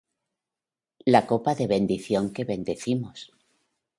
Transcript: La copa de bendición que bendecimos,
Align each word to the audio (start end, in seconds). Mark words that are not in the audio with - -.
La 1.05 1.27
copa 1.27 1.53
de 1.53 1.67
bendición 1.67 2.33
que 2.33 2.43
bendecimos, 2.43 3.31